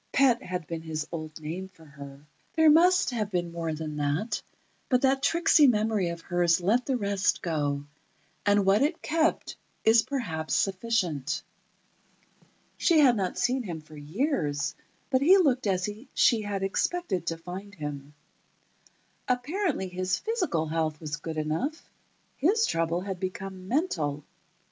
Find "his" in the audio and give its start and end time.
0.81-1.05, 19.87-20.17, 22.37-22.65